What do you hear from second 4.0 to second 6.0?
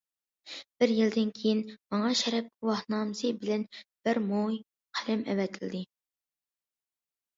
بىر موي قەلەم ئەۋەتىلدى.